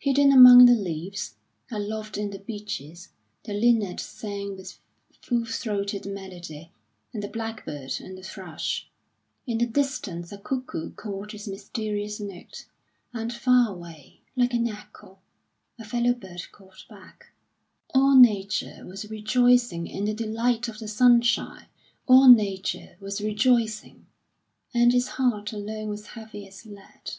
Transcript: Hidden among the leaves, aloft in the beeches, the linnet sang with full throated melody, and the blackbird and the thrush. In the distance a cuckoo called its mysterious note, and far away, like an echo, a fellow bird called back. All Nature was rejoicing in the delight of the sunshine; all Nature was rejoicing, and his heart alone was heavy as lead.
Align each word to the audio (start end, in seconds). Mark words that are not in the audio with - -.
Hidden 0.00 0.32
among 0.32 0.66
the 0.66 0.72
leaves, 0.74 1.36
aloft 1.70 2.18
in 2.18 2.30
the 2.30 2.40
beeches, 2.40 3.10
the 3.44 3.54
linnet 3.54 4.00
sang 4.00 4.56
with 4.56 4.80
full 5.22 5.44
throated 5.44 6.04
melody, 6.06 6.72
and 7.14 7.22
the 7.22 7.28
blackbird 7.28 8.00
and 8.00 8.18
the 8.18 8.24
thrush. 8.24 8.90
In 9.46 9.58
the 9.58 9.66
distance 9.66 10.32
a 10.32 10.38
cuckoo 10.38 10.90
called 10.94 11.34
its 11.34 11.46
mysterious 11.46 12.18
note, 12.18 12.66
and 13.12 13.32
far 13.32 13.68
away, 13.70 14.22
like 14.34 14.54
an 14.54 14.66
echo, 14.66 15.20
a 15.78 15.84
fellow 15.84 16.14
bird 16.14 16.50
called 16.50 16.84
back. 16.88 17.26
All 17.94 18.16
Nature 18.16 18.84
was 18.84 19.08
rejoicing 19.08 19.86
in 19.86 20.04
the 20.06 20.14
delight 20.14 20.66
of 20.66 20.80
the 20.80 20.88
sunshine; 20.88 21.66
all 22.08 22.28
Nature 22.28 22.96
was 22.98 23.20
rejoicing, 23.20 24.06
and 24.74 24.92
his 24.92 25.10
heart 25.10 25.52
alone 25.52 25.90
was 25.90 26.08
heavy 26.18 26.44
as 26.48 26.66
lead. 26.66 27.12